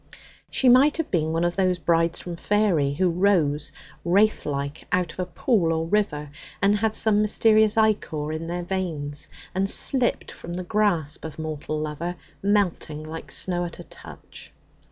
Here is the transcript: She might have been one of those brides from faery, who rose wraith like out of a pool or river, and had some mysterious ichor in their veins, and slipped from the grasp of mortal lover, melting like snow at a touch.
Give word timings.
She 0.49 0.67
might 0.67 0.97
have 0.97 1.11
been 1.11 1.31
one 1.31 1.43
of 1.43 1.55
those 1.55 1.77
brides 1.77 2.19
from 2.19 2.35
faery, 2.35 2.93
who 2.93 3.07
rose 3.07 3.71
wraith 4.03 4.47
like 4.47 4.87
out 4.91 5.13
of 5.13 5.19
a 5.19 5.27
pool 5.27 5.71
or 5.71 5.85
river, 5.85 6.31
and 6.59 6.75
had 6.77 6.95
some 6.95 7.21
mysterious 7.21 7.77
ichor 7.77 8.31
in 8.31 8.47
their 8.47 8.63
veins, 8.63 9.27
and 9.53 9.69
slipped 9.69 10.31
from 10.31 10.53
the 10.55 10.63
grasp 10.63 11.23
of 11.23 11.37
mortal 11.37 11.77
lover, 11.79 12.15
melting 12.41 13.03
like 13.03 13.29
snow 13.31 13.63
at 13.63 13.77
a 13.77 13.83
touch. 13.83 14.51